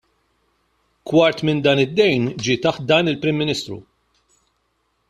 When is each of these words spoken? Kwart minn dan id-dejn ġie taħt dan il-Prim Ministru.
Kwart 1.07 1.39
minn 1.45 1.63
dan 1.65 1.83
id-dejn 1.85 2.23
ġie 2.43 2.57
taħt 2.65 2.81
dan 2.91 3.09
il-Prim 3.13 3.37
Ministru. 3.43 3.79